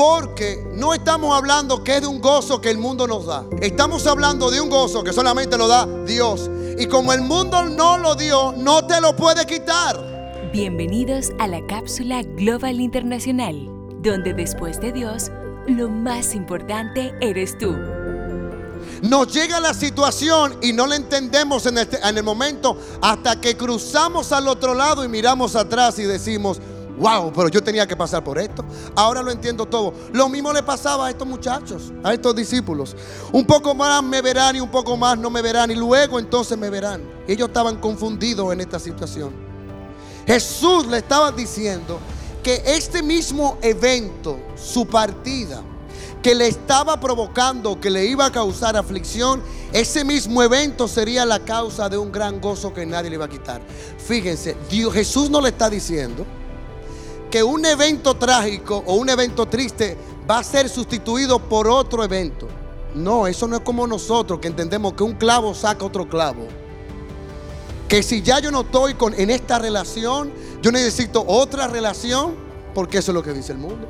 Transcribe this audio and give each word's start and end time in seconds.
Porque 0.00 0.66
no 0.72 0.94
estamos 0.94 1.36
hablando 1.36 1.84
que 1.84 1.96
es 1.96 2.00
de 2.00 2.06
un 2.06 2.22
gozo 2.22 2.58
que 2.62 2.70
el 2.70 2.78
mundo 2.78 3.06
nos 3.06 3.26
da. 3.26 3.44
Estamos 3.60 4.06
hablando 4.06 4.50
de 4.50 4.58
un 4.58 4.70
gozo 4.70 5.04
que 5.04 5.12
solamente 5.12 5.58
lo 5.58 5.68
da 5.68 5.86
Dios. 6.06 6.50
Y 6.78 6.86
como 6.86 7.12
el 7.12 7.20
mundo 7.20 7.64
no 7.64 7.98
lo 7.98 8.14
dio, 8.14 8.54
no 8.56 8.86
te 8.86 8.98
lo 9.02 9.14
puede 9.14 9.44
quitar. 9.44 10.50
Bienvenidos 10.54 11.32
a 11.38 11.46
la 11.46 11.60
cápsula 11.66 12.22
Global 12.22 12.80
Internacional, 12.80 13.68
donde 14.00 14.32
después 14.32 14.80
de 14.80 14.90
Dios, 14.92 15.30
lo 15.66 15.90
más 15.90 16.34
importante 16.34 17.12
eres 17.20 17.58
tú. 17.58 17.76
Nos 19.02 19.34
llega 19.34 19.60
la 19.60 19.74
situación 19.74 20.56
y 20.62 20.72
no 20.72 20.86
la 20.86 20.96
entendemos 20.96 21.66
en, 21.66 21.76
este, 21.76 21.98
en 22.02 22.16
el 22.16 22.24
momento 22.24 22.74
hasta 23.02 23.38
que 23.38 23.54
cruzamos 23.54 24.32
al 24.32 24.48
otro 24.48 24.72
lado 24.72 25.04
y 25.04 25.08
miramos 25.08 25.56
atrás 25.56 25.98
y 25.98 26.04
decimos, 26.04 26.58
wow, 27.00 27.32
pero 27.32 27.48
yo 27.48 27.62
tenía 27.62 27.86
que 27.86 27.96
pasar 27.96 28.22
por 28.22 28.38
esto. 28.38 28.64
Ahora 28.94 29.22
lo 29.22 29.30
entiendo 29.30 29.66
todo. 29.66 29.94
Lo 30.12 30.28
mismo 30.28 30.52
le 30.52 30.62
pasaba 30.62 31.06
a 31.06 31.10
estos 31.10 31.26
muchachos, 31.26 31.92
a 32.04 32.12
estos 32.12 32.36
discípulos. 32.36 32.94
Un 33.32 33.46
poco 33.46 33.74
más 33.74 34.02
me 34.02 34.20
verán 34.20 34.56
y 34.56 34.60
un 34.60 34.70
poco 34.70 34.96
más 34.96 35.18
no 35.18 35.30
me 35.30 35.40
verán 35.40 35.70
y 35.70 35.74
luego 35.74 36.18
entonces 36.18 36.56
me 36.58 36.68
verán. 36.68 37.02
Ellos 37.26 37.48
estaban 37.48 37.78
confundidos 37.78 38.52
en 38.52 38.60
esta 38.60 38.78
situación. 38.78 39.32
Jesús 40.26 40.86
le 40.86 40.98
estaba 40.98 41.32
diciendo 41.32 41.98
que 42.42 42.62
este 42.66 43.02
mismo 43.02 43.58
evento, 43.62 44.38
su 44.54 44.86
partida, 44.86 45.62
que 46.22 46.34
le 46.34 46.48
estaba 46.48 47.00
provocando, 47.00 47.80
que 47.80 47.88
le 47.88 48.04
iba 48.04 48.26
a 48.26 48.32
causar 48.32 48.76
aflicción, 48.76 49.42
ese 49.72 50.04
mismo 50.04 50.42
evento 50.42 50.86
sería 50.86 51.24
la 51.24 51.38
causa 51.40 51.88
de 51.88 51.96
un 51.96 52.12
gran 52.12 52.40
gozo 52.40 52.74
que 52.74 52.84
nadie 52.84 53.08
le 53.08 53.16
iba 53.16 53.24
a 53.24 53.28
quitar. 53.28 53.62
Fíjense, 54.06 54.54
Jesús 54.68 55.30
no 55.30 55.40
le 55.40 55.48
está 55.48 55.70
diciendo 55.70 56.26
que 57.30 57.42
un 57.42 57.64
evento 57.64 58.14
trágico 58.14 58.82
o 58.86 58.94
un 58.94 59.08
evento 59.08 59.46
triste 59.46 59.96
va 60.28 60.38
a 60.38 60.44
ser 60.44 60.68
sustituido 60.68 61.38
por 61.38 61.68
otro 61.68 62.04
evento. 62.04 62.48
No, 62.94 63.26
eso 63.26 63.46
no 63.46 63.56
es 63.56 63.62
como 63.62 63.86
nosotros 63.86 64.40
que 64.40 64.48
entendemos 64.48 64.94
que 64.94 65.04
un 65.04 65.14
clavo 65.14 65.54
saca 65.54 65.84
otro 65.84 66.08
clavo. 66.08 66.46
Que 67.88 68.02
si 68.02 68.22
ya 68.22 68.40
yo 68.40 68.50
no 68.50 68.62
estoy 68.62 68.94
con, 68.94 69.14
en 69.14 69.30
esta 69.30 69.58
relación, 69.58 70.32
yo 70.60 70.72
necesito 70.72 71.24
otra 71.26 71.68
relación, 71.68 72.34
porque 72.74 72.98
eso 72.98 73.12
es 73.12 73.14
lo 73.14 73.22
que 73.22 73.32
dice 73.32 73.52
el 73.52 73.58
mundo. 73.58 73.88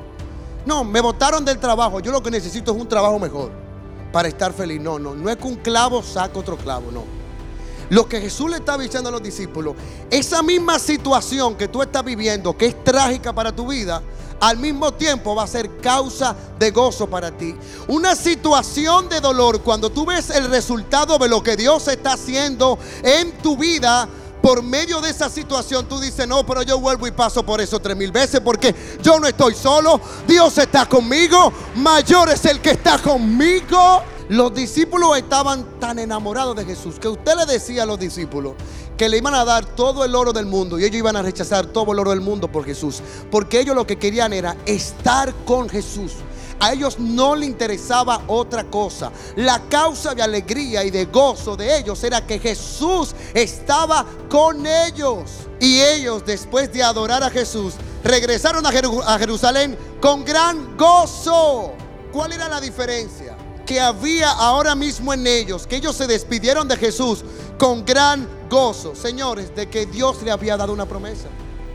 No, 0.66 0.84
me 0.84 1.00
botaron 1.00 1.44
del 1.44 1.58
trabajo, 1.58 2.00
yo 2.00 2.12
lo 2.12 2.22
que 2.22 2.30
necesito 2.30 2.72
es 2.72 2.80
un 2.80 2.88
trabajo 2.88 3.18
mejor 3.18 3.50
para 4.12 4.28
estar 4.28 4.52
feliz. 4.52 4.80
No, 4.80 4.98
no, 4.98 5.14
no 5.14 5.30
es 5.30 5.36
que 5.36 5.46
un 5.46 5.56
clavo 5.56 6.02
saca 6.02 6.38
otro 6.38 6.56
clavo, 6.56 6.90
no. 6.92 7.19
Lo 7.90 8.08
que 8.08 8.20
Jesús 8.20 8.50
le 8.50 8.56
está 8.56 8.78
diciendo 8.78 9.08
a 9.08 9.12
los 9.12 9.22
discípulos, 9.22 9.74
esa 10.10 10.42
misma 10.42 10.78
situación 10.78 11.56
que 11.56 11.68
tú 11.68 11.82
estás 11.82 12.04
viviendo, 12.04 12.56
que 12.56 12.66
es 12.66 12.84
trágica 12.84 13.32
para 13.32 13.54
tu 13.54 13.68
vida, 13.68 14.02
al 14.40 14.56
mismo 14.56 14.92
tiempo 14.94 15.34
va 15.34 15.42
a 15.42 15.46
ser 15.46 15.76
causa 15.78 16.34
de 16.58 16.70
gozo 16.70 17.08
para 17.08 17.30
ti. 17.30 17.54
Una 17.88 18.14
situación 18.14 19.08
de 19.08 19.20
dolor, 19.20 19.60
cuando 19.62 19.90
tú 19.90 20.06
ves 20.06 20.30
el 20.30 20.48
resultado 20.48 21.18
de 21.18 21.28
lo 21.28 21.42
que 21.42 21.56
Dios 21.56 21.88
está 21.88 22.14
haciendo 22.14 22.78
en 23.02 23.36
tu 23.38 23.56
vida, 23.56 24.08
por 24.40 24.62
medio 24.62 25.00
de 25.00 25.10
esa 25.10 25.28
situación 25.28 25.86
tú 25.86 26.00
dices, 26.00 26.26
no, 26.26 26.46
pero 26.46 26.62
yo 26.62 26.78
vuelvo 26.78 27.06
y 27.06 27.10
paso 27.10 27.44
por 27.44 27.60
eso 27.60 27.78
tres 27.78 27.96
mil 27.96 28.10
veces 28.10 28.40
porque 28.40 28.74
yo 29.02 29.20
no 29.20 29.26
estoy 29.26 29.54
solo, 29.54 30.00
Dios 30.26 30.56
está 30.56 30.86
conmigo, 30.86 31.52
mayor 31.74 32.30
es 32.30 32.44
el 32.46 32.60
que 32.60 32.70
está 32.70 32.98
conmigo. 32.98 34.02
Los 34.30 34.54
discípulos 34.54 35.18
estaban 35.18 35.80
tan 35.80 35.98
enamorados 35.98 36.54
de 36.54 36.64
Jesús 36.64 37.00
que 37.00 37.08
usted 37.08 37.32
le 37.36 37.46
decía 37.46 37.82
a 37.82 37.86
los 37.86 37.98
discípulos 37.98 38.54
que 38.96 39.08
le 39.08 39.16
iban 39.16 39.34
a 39.34 39.44
dar 39.44 39.64
todo 39.64 40.04
el 40.04 40.14
oro 40.14 40.32
del 40.32 40.46
mundo 40.46 40.78
y 40.78 40.84
ellos 40.84 40.98
iban 40.98 41.16
a 41.16 41.22
rechazar 41.22 41.66
todo 41.66 41.90
el 41.90 41.98
oro 41.98 42.10
del 42.10 42.20
mundo 42.20 42.46
por 42.46 42.64
Jesús. 42.64 43.02
Porque 43.28 43.58
ellos 43.58 43.74
lo 43.74 43.88
que 43.88 43.98
querían 43.98 44.32
era 44.32 44.56
estar 44.66 45.34
con 45.44 45.68
Jesús. 45.68 46.12
A 46.60 46.72
ellos 46.72 47.00
no 47.00 47.34
le 47.34 47.44
interesaba 47.44 48.22
otra 48.28 48.62
cosa. 48.70 49.10
La 49.34 49.62
causa 49.68 50.14
de 50.14 50.22
alegría 50.22 50.84
y 50.84 50.92
de 50.92 51.06
gozo 51.06 51.56
de 51.56 51.78
ellos 51.78 52.04
era 52.04 52.24
que 52.24 52.38
Jesús 52.38 53.16
estaba 53.34 54.06
con 54.28 54.64
ellos. 54.64 55.28
Y 55.58 55.80
ellos, 55.80 56.24
después 56.24 56.72
de 56.72 56.84
adorar 56.84 57.24
a 57.24 57.30
Jesús, 57.30 57.74
regresaron 58.04 58.64
a 58.64 59.18
Jerusalén 59.18 59.76
con 60.00 60.24
gran 60.24 60.76
gozo. 60.76 61.72
¿Cuál 62.12 62.30
era 62.30 62.48
la 62.48 62.60
diferencia? 62.60 63.29
Que 63.70 63.80
había 63.80 64.32
ahora 64.32 64.74
mismo 64.74 65.14
en 65.14 65.24
ellos, 65.28 65.64
que 65.64 65.76
ellos 65.76 65.94
se 65.94 66.08
despidieron 66.08 66.66
de 66.66 66.76
Jesús 66.76 67.22
con 67.56 67.84
gran 67.84 68.28
gozo, 68.50 68.96
señores, 68.96 69.54
de 69.54 69.70
que 69.70 69.86
Dios 69.86 70.20
le 70.24 70.32
había 70.32 70.56
dado 70.56 70.72
una 70.72 70.86
promesa. 70.86 71.28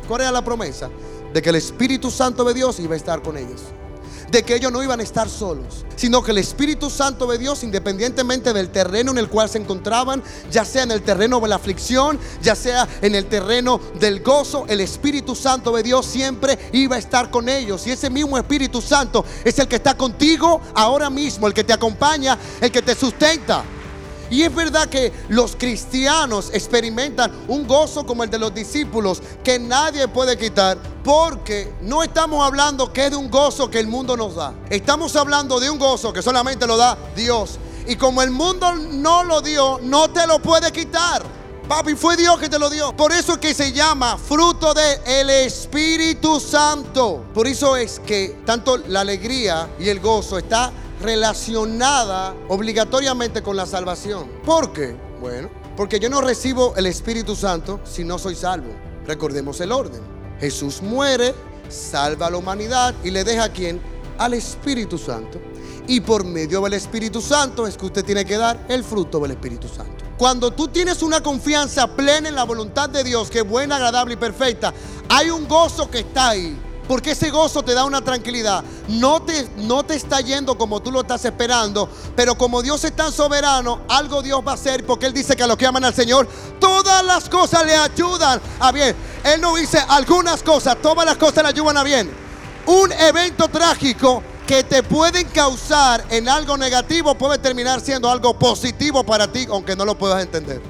¿Cuál 0.06 0.20
era 0.20 0.32
la 0.34 0.44
promesa? 0.44 0.90
De 1.34 1.42
que 1.42 1.48
el 1.48 1.56
Espíritu 1.56 2.12
Santo 2.12 2.44
de 2.44 2.54
Dios 2.54 2.82
iba 2.82 2.96
a 2.96 2.98
estar 2.98 3.22
con 3.22 3.38
ellos 3.38 3.62
de 4.31 4.44
que 4.44 4.56
ellos 4.56 4.72
no 4.72 4.84
iban 4.84 5.00
a 5.00 5.03
estar 5.03 5.30
solos, 5.30 5.86
sino 5.96 6.24
que 6.24 6.31
el 6.31 6.38
Espíritu 6.38 6.90
Santo 6.90 7.28
de 7.28 7.38
Dios, 7.38 7.63
independientemente 7.63 8.53
del 8.53 8.69
terreno 8.69 9.12
en 9.12 9.18
el 9.18 9.30
cual 9.30 9.50
se 9.50 9.58
encontraban, 9.58 10.24
ya 10.52 10.66
sea 10.66 10.84
en 10.84 10.91
el 10.91 11.02
terreno 11.02 11.40
de 11.40 11.47
la 11.47 11.56
aflicción, 11.56 12.19
ya 12.41 12.56
sea 12.56 12.88
en 13.02 13.16
el 13.16 13.25
terreno 13.25 13.80
del 14.00 14.22
gozo, 14.22 14.66
el 14.68 14.81
Espíritu 14.81 15.35
Santo 15.35 15.75
de 15.75 15.84
Dios 15.84 16.06
siempre 16.06 16.58
iba 16.74 16.96
a 16.96 17.00
estar 17.00 17.30
con 17.30 17.50
ellos. 17.50 17.85
Y 17.88 17.91
ese 17.91 18.09
mismo 18.09 18.38
Espíritu 18.38 18.81
Santo 18.81 19.25
es 19.44 19.58
el 19.59 19.68
que 19.68 19.78
está 19.78 19.96
contigo 19.96 20.62
ahora 20.74 21.09
mismo, 21.09 21.47
el 21.47 21.53
que 21.53 21.64
te 21.64 21.74
acompaña, 21.74 22.38
el 22.62 22.72
que 22.72 22.81
te 22.81 22.96
sustenta. 22.96 23.64
Y 24.30 24.41
es 24.41 24.53
verdad 24.53 24.90
que 24.90 25.14
los 25.30 25.56
cristianos 25.56 26.50
experimentan 26.52 27.31
un 27.47 27.68
gozo 27.68 28.06
como 28.06 28.24
el 28.24 28.30
de 28.30 28.40
los 28.40 28.53
discípulos 28.53 29.22
que 29.44 29.59
nadie 29.59 30.08
puede 30.08 30.35
quitar 30.38 30.95
porque 31.06 31.72
no 31.82 32.02
estamos 32.02 32.44
hablando 32.44 32.92
que 32.92 33.06
es 33.06 33.12
de 33.12 33.16
un 33.16 33.30
gozo 33.30 33.70
que 33.70 33.80
el 33.80 33.86
mundo 33.86 34.18
nos 34.18 34.36
da. 34.36 34.56
Estamos 34.72 35.16
hablando 35.16 35.60
de 35.60 35.70
un 35.70 35.78
gozo 35.78 36.12
que 36.12 36.24
solamente 36.24 36.66
lo 36.66 36.78
da 36.78 36.98
Dios. 37.16 37.60
Y 37.86 37.96
como 37.96 38.24
el 38.24 38.32
mundo 38.32 38.74
no 38.74 39.24
lo 39.24 39.40
dio, 39.42 39.80
no 39.84 40.10
te 40.10 40.26
lo 40.26 40.40
puede 40.40 40.72
quitar. 40.72 41.22
Papi, 41.68 41.94
fue 41.94 42.18
Dios 42.18 42.40
que 42.40 42.50
te 42.50 42.58
lo 42.58 42.72
dio. 42.72 42.98
Por 42.98 43.12
eso 43.12 43.34
es 43.34 43.38
que 43.38 43.54
se 43.54 43.72
llama 43.72 44.18
fruto 44.18 44.74
del 44.74 45.30
Espíritu 45.30 46.40
Santo. 46.40 47.24
Por 47.36 47.46
eso 47.46 47.76
es 47.76 48.00
que 48.00 48.40
tanto 48.44 48.78
la 48.78 49.02
alegría 49.02 49.70
y 49.80 49.90
el 49.90 50.00
gozo 50.00 50.40
está 50.40 50.72
relacionada 51.02 52.34
obligatoriamente 52.50 53.44
con 53.44 53.56
la 53.56 53.68
salvación. 53.68 54.28
¿Por 54.44 54.74
qué? 54.74 54.96
Bueno, 55.22 55.52
porque 55.78 56.00
yo 56.00 56.10
no 56.10 56.22
recibo 56.22 56.74
el 56.76 56.88
Espíritu 56.88 57.36
Santo 57.36 57.80
si 57.84 58.04
no 58.04 58.18
soy 58.18 58.34
salvo. 58.36 58.74
Recordemos 59.06 59.62
el 59.62 59.72
orden. 59.72 60.15
Jesús 60.40 60.81
muere, 60.81 61.34
salva 61.69 62.28
a 62.28 62.29
la 62.29 62.38
humanidad 62.38 62.94
y 63.03 63.12
le 63.12 63.23
deja 63.23 63.46
a 63.46 63.50
quién? 63.50 63.81
Al 64.18 64.34
Espíritu 64.34 64.97
Santo. 64.97 65.40
Y 65.88 66.01
por 66.01 66.23
medio 66.23 66.62
del 66.62 66.73
Espíritu 66.73 67.22
Santo 67.22 67.68
es 67.68 67.78
que 67.78 67.85
usted 67.85 68.03
tiene 68.03 68.25
que 68.25 68.38
dar 68.38 68.66
el 68.69 68.84
fruto 68.84 69.19
del 69.19 69.31
Espíritu 69.31 69.68
Santo. 69.68 70.03
Cuando 70.18 70.51
tú 70.51 70.69
tienes 70.69 71.03
una 71.03 71.22
confianza 71.22 71.88
plena 71.88 72.29
en 72.29 72.35
la 72.35 72.44
voluntad 72.44 72.90
de 72.90 73.03
Dios, 73.03 73.29
que 73.29 73.40
es 73.40 73.47
buena, 73.47 73.75
agradable 73.75 74.13
y 74.13 74.18
perfecta, 74.18 74.73
hay 75.09 75.29
un 75.29 75.47
gozo 75.47 75.90
que 75.90 76.00
está 76.00 76.29
ahí. 76.29 76.57
Porque 76.88 77.12
ese 77.12 77.31
gozo 77.31 77.63
te 77.63 77.73
da 77.73 77.84
una 77.84 78.03
tranquilidad. 78.03 78.63
No 78.88 79.22
te, 79.22 79.47
no 79.57 79.84
te 79.84 79.96
está 79.96 80.22
yendo 80.22 80.57
como 80.57 80.81
tú 80.81 80.91
lo 80.91 81.02
estás 81.02 81.25
esperando, 81.25 81.90
pero 82.16 82.38
como 82.38 82.62
Dios 82.62 82.84
es 82.84 82.96
tan 82.96 83.12
soberano, 83.12 83.81
algo 83.90 84.22
Dios 84.22 84.41
va 84.46 84.52
a 84.52 84.56
hacer 84.56 84.85
porque 84.85 85.07
Él 85.07 85.13
dice 85.13 85.35
que 85.35 85.44
a 85.44 85.47
los 85.47 85.57
que 85.57 85.66
aman 85.66 85.84
al 85.84 85.96
Señor, 85.96 86.28
todas 86.59 87.03
las 87.03 87.28
cosas 87.28 87.66
le 87.66 87.75
ayudan 87.75 88.40
a 88.59 88.72
bien. 88.72 88.96
Él 89.25 89.41
no 89.41 89.56
dice 89.56 89.80
algunas 89.90 90.44
cosas, 90.44 90.78
todas 90.84 91.03
las 91.03 91.18
cosas 91.18 91.44
le 91.44 91.50
ayudan 91.50 91.78
a 91.78 91.84
bien. 91.84 92.08
Un 92.68 92.91
evento 92.91 93.47
trágico 93.47 94.22
que 94.46 94.63
te 94.63 94.84
pueden 94.84 95.28
causar 95.30 96.06
en 96.12 96.30
algo 96.30 96.56
negativo 96.58 97.16
puede 97.16 97.40
terminar 97.40 97.81
siendo 97.81 98.08
algo 98.08 98.38
positivo 98.38 99.03
para 99.03 99.31
ti, 99.31 99.47
aunque 99.50 99.75
no 99.75 99.84
lo 99.84 99.97
puedas 99.97 100.22
entender. 100.22 100.62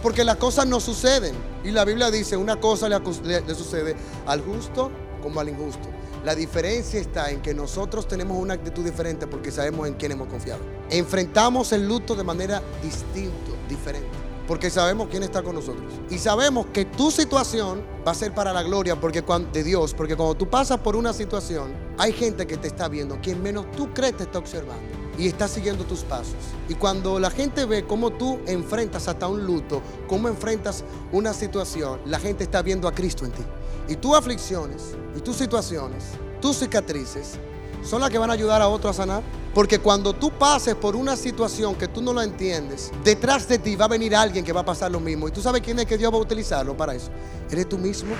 Porque 0.00 0.22
las 0.22 0.36
cosas 0.36 0.64
no 0.68 0.78
suceden. 0.78 1.34
Y 1.64 1.72
la 1.72 1.84
Biblia 1.84 2.08
dice, 2.12 2.36
una 2.36 2.60
cosa 2.60 2.88
le, 2.88 3.00
le 3.00 3.54
sucede 3.56 3.96
al 4.26 4.42
justo 4.42 4.92
como 5.20 5.40
al 5.40 5.48
injusto. 5.48 5.88
La 6.24 6.36
diferencia 6.36 7.00
está 7.00 7.30
en 7.30 7.42
que 7.42 7.52
nosotros 7.52 8.06
tenemos 8.06 8.38
una 8.38 8.54
actitud 8.54 8.84
diferente 8.84 9.26
porque 9.26 9.50
sabemos 9.50 9.88
en 9.88 9.94
quién 9.94 10.12
hemos 10.12 10.28
confiado. 10.28 10.60
Enfrentamos 10.88 11.72
el 11.72 11.88
luto 11.88 12.14
de 12.14 12.22
manera 12.22 12.62
distinta, 12.80 13.50
diferente, 13.68 14.08
porque 14.46 14.70
sabemos 14.70 15.08
quién 15.10 15.22
está 15.22 15.42
con 15.42 15.54
nosotros. 15.54 15.92
Y 16.10 16.18
sabemos 16.18 16.66
que 16.72 16.84
tu 16.84 17.10
situación 17.10 17.82
va 18.06 18.12
a 18.12 18.14
ser 18.14 18.34
para 18.34 18.52
la 18.52 18.62
gloria 18.62 19.00
porque 19.00 19.22
de 19.52 19.64
Dios, 19.64 19.94
porque 19.94 20.16
cuando 20.16 20.34
tú 20.34 20.48
pasas 20.48 20.80
por 20.80 20.96
una 20.96 21.12
situación, 21.12 21.72
hay 21.98 22.12
gente 22.12 22.46
que 22.46 22.56
te 22.56 22.68
está 22.68 22.88
viendo, 22.88 23.18
quien 23.20 23.42
menos 23.42 23.70
tú 23.72 23.92
crees 23.92 24.16
te 24.16 24.24
está 24.24 24.38
observando 24.38 25.04
y 25.18 25.28
está 25.28 25.48
siguiendo 25.48 25.84
tus 25.84 26.00
pasos. 26.00 26.34
Y 26.68 26.74
cuando 26.74 27.18
la 27.18 27.30
gente 27.30 27.64
ve 27.64 27.86
cómo 27.86 28.10
tú 28.10 28.40
enfrentas 28.46 29.08
hasta 29.08 29.28
un 29.28 29.44
luto, 29.44 29.80
cómo 30.06 30.28
enfrentas 30.28 30.84
una 31.12 31.32
situación, 31.32 32.00
la 32.06 32.18
gente 32.18 32.44
está 32.44 32.62
viendo 32.62 32.88
a 32.88 32.92
Cristo 32.92 33.24
en 33.24 33.32
ti. 33.32 33.42
Y 33.88 33.96
tus 33.96 34.16
aflicciones 34.16 34.96
y 35.16 35.20
tus 35.20 35.36
situaciones, 35.36 36.04
tus 36.40 36.58
cicatrices, 36.58 37.38
son 37.82 38.00
las 38.00 38.10
que 38.10 38.18
van 38.18 38.30
a 38.30 38.32
ayudar 38.32 38.62
a 38.62 38.68
otro 38.68 38.90
a 38.90 38.94
sanar. 38.94 39.22
Porque 39.54 39.78
cuando 39.78 40.12
tú 40.12 40.30
pases 40.32 40.74
por 40.74 40.96
una 40.96 41.16
situación 41.16 41.76
que 41.76 41.86
tú 41.86 42.02
no 42.02 42.12
la 42.12 42.24
entiendes, 42.24 42.90
detrás 43.04 43.46
de 43.46 43.58
ti 43.58 43.76
va 43.76 43.84
a 43.84 43.88
venir 43.88 44.14
alguien 44.16 44.44
que 44.44 44.52
va 44.52 44.62
a 44.62 44.64
pasar 44.64 44.90
lo 44.90 44.98
mismo. 44.98 45.28
Y 45.28 45.30
tú 45.30 45.40
sabes 45.40 45.62
quién 45.62 45.78
es 45.78 45.86
que 45.86 45.96
Dios 45.96 46.12
va 46.12 46.16
a 46.16 46.20
utilizarlo 46.20 46.76
para 46.76 46.94
eso. 46.94 47.08
Eres 47.50 47.68
tú 47.68 47.78
mismo. 47.78 48.14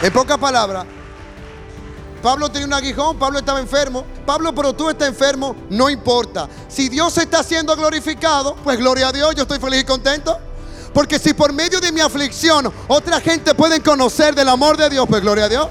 En 0.00 0.12
pocas 0.12 0.38
palabras, 0.38 0.86
Pablo 2.22 2.48
tenía 2.48 2.66
un 2.66 2.72
aguijón, 2.74 3.18
Pablo 3.18 3.40
estaba 3.40 3.58
enfermo. 3.58 4.04
Pablo, 4.24 4.54
pero 4.54 4.72
tú 4.72 4.88
estás 4.88 5.08
enfermo, 5.08 5.56
no 5.70 5.90
importa. 5.90 6.48
Si 6.68 6.88
Dios 6.88 7.16
está 7.18 7.42
siendo 7.42 7.74
glorificado, 7.76 8.54
pues 8.62 8.78
gloria 8.78 9.08
a 9.08 9.12
Dios, 9.12 9.34
yo 9.34 9.42
estoy 9.42 9.58
feliz 9.58 9.80
y 9.80 9.84
contento. 9.84 10.38
Porque 10.94 11.18
si 11.18 11.34
por 11.34 11.52
medio 11.52 11.80
de 11.80 11.92
mi 11.92 12.00
aflicción 12.00 12.72
otra 12.88 13.20
gente 13.20 13.54
puede 13.54 13.80
conocer 13.80 14.34
del 14.34 14.48
amor 14.48 14.76
de 14.76 14.90
Dios, 14.90 15.06
pues 15.08 15.22
gloria 15.22 15.44
a 15.44 15.48
Dios. 15.48 15.68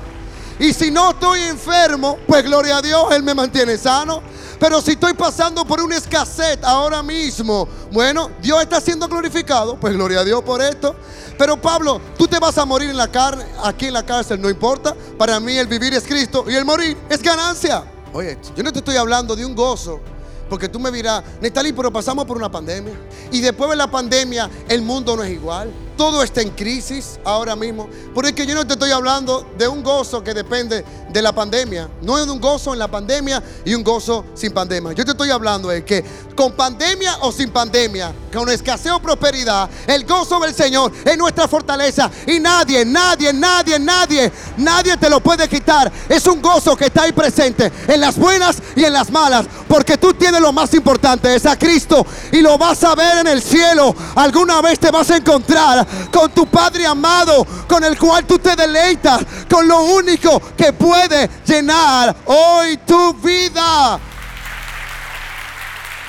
Y 0.59 0.74
si 0.74 0.89
no 0.89 1.12
estoy 1.12 1.42
enfermo, 1.42 2.18
pues 2.25 2.44
gloria 2.44 2.77
a 2.77 2.81
Dios, 2.81 3.06
Él 3.12 3.24
me 3.24 3.33
mantiene 3.33 3.77
sano. 3.77 4.21
Pero 4.59 4.81
si 4.81 4.92
estoy 4.92 5.13
pasando 5.13 5.65
por 5.65 5.81
una 5.81 5.98
escasez 5.98 6.57
ahora 6.63 7.04
mismo, 7.04 7.68
bueno, 7.92 8.31
Dios 8.42 8.62
está 8.62 8.81
siendo 8.81 9.07
glorificado, 9.07 9.77
pues 9.80 9.94
gloria 9.94 10.21
a 10.21 10.24
Dios 10.24 10.42
por 10.42 10.62
esto. 10.62 10.95
Pero 11.38 11.62
Pablo, 11.62 12.01
tú 12.18 12.27
te 12.27 12.39
vas 12.39 12.57
a 12.57 12.65
morir 12.65 12.89
en 12.89 12.98
la 12.98 13.07
carne, 13.07 13.45
aquí 13.63 13.86
en 13.86 13.94
la 13.94 14.04
cárcel, 14.04 14.42
no 14.42 14.50
importa. 14.50 14.95
Para 15.18 15.39
mí 15.39 15.56
el 15.56 15.68
vivir 15.68 15.94
es 15.94 16.04
Cristo 16.04 16.45
y 16.48 16.56
el 16.56 16.65
morir 16.65 16.98
es 17.09 17.21
ganancia. 17.21 17.83
Oye, 18.13 18.38
yo 18.56 18.63
no 18.63 18.71
te 18.71 18.80
estoy 18.80 18.95
hablando 18.95 19.36
de 19.36 19.45
un 19.45 19.54
gozo 19.54 20.01
porque 20.50 20.69
tú 20.69 20.80
me 20.80 20.92
dirás, 20.92 21.24
Netali, 21.42 21.74
pero 21.74 21.92
pasamos 21.92 22.25
por 22.25 22.38
una 22.38 22.50
pandemia. 22.50 22.94
Y 23.31 23.42
después 23.42 23.69
de 23.69 23.75
la 23.75 23.89
pandemia, 23.89 24.50
el 24.69 24.81
mundo 24.81 25.15
no 25.15 25.24
es 25.24 25.31
igual. 25.31 25.71
Todo 25.97 26.21
está 26.21 26.41
en 26.41 26.51
crisis 26.51 27.19
ahora 27.25 27.55
mismo. 27.55 27.89
Porque 28.13 28.29
es 28.29 28.35
que 28.35 28.45
yo 28.45 28.53
no 28.53 28.65
te 28.65 28.73
estoy 28.73 28.91
hablando 28.91 29.45
de 29.57 29.67
un 29.67 29.81
gozo 29.81 30.23
que 30.23 30.33
depende 30.33 30.85
de 31.09 31.21
la 31.21 31.33
pandemia. 31.33 31.89
No 32.03 32.17
es 32.19 32.27
un 32.27 32.39
gozo 32.39 32.73
en 32.73 32.79
la 32.79 32.88
pandemia 32.88 33.41
y 33.65 33.73
un 33.73 33.83
gozo 33.83 34.25
sin 34.35 34.53
pandemia. 34.53 34.94
Yo 34.94 35.03
te 35.03 35.11
estoy 35.11 35.31
hablando 35.31 35.69
de 35.69 35.83
que 35.83 36.05
con 36.35 36.51
pandemia 36.53 37.17
o 37.21 37.31
sin 37.31 37.49
pandemia, 37.49 38.13
con 38.31 38.47
escasez 38.49 38.91
o 38.91 38.99
prosperidad, 38.99 39.67
el 39.88 40.05
gozo 40.05 40.39
del 40.39 40.53
Señor 40.53 40.91
es 41.03 41.17
nuestra 41.17 41.47
fortaleza. 41.47 42.11
Y 42.27 42.39
nadie, 42.39 42.85
nadie, 42.85 43.33
nadie, 43.33 43.79
nadie, 43.79 44.31
nadie 44.57 44.97
te 44.97 45.09
lo 45.09 45.19
puede 45.19 45.47
quitar. 45.49 45.91
Es 46.07 46.27
un 46.27 46.41
gozo 46.41 46.75
que 46.75 46.85
está 46.85 47.03
ahí 47.03 47.11
presente 47.11 47.71
en 47.88 47.99
las 47.99 48.17
buenas 48.17 48.57
y 48.75 48.83
en 48.83 48.94
las 48.94 49.09
malas. 49.09 49.47
Porque 49.67 49.97
tú 49.97 50.13
tienes 50.13 50.41
lo 50.41 50.53
más 50.53 50.73
importante, 50.75 51.35
es 51.35 51.45
a 51.47 51.57
Cristo. 51.57 52.05
Y 52.31 52.41
lo 52.41 52.57
vas 52.57 52.83
a 52.83 52.94
ver 52.94 53.19
en 53.19 53.27
el 53.27 53.41
cielo. 53.41 53.95
Alguna 54.15 54.61
vez 54.61 54.79
te 54.79 54.91
vas 54.91 55.09
a 55.09 55.17
encontrar 55.17 55.87
con 56.12 56.31
tu 56.31 56.45
Padre 56.48 56.86
amado, 56.86 57.45
con 57.68 57.84
el 57.84 57.98
cual 57.98 58.25
tú 58.25 58.39
te 58.39 58.56
deleitas, 58.56 59.25
con 59.50 59.68
lo 59.68 59.84
único 59.84 60.42
que 60.56 60.74
puede 60.74 61.30
llenar 61.45 62.16
hoy 62.25 62.78
tu 62.86 63.13
vida. 63.16 64.00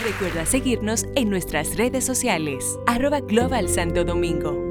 Recuerda 0.00 0.46
seguirnos 0.46 1.06
en 1.16 1.28
nuestras 1.28 1.76
redes 1.76 2.04
sociales, 2.04 2.64
arroba 2.86 3.20
Global 3.20 3.68
Santo 3.68 4.04
Domingo. 4.04 4.67